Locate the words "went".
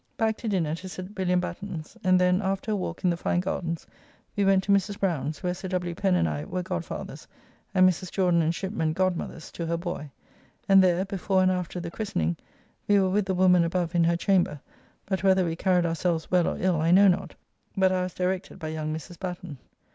4.43-4.63